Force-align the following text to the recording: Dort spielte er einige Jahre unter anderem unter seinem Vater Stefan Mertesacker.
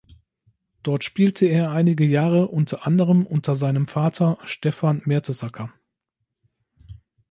Dort 0.81 1.03
spielte 1.03 1.45
er 1.45 1.69
einige 1.69 2.03
Jahre 2.05 2.47
unter 2.47 2.87
anderem 2.87 3.23
unter 3.23 3.55
seinem 3.55 3.87
Vater 3.87 4.39
Stefan 4.41 5.03
Mertesacker. 5.05 5.71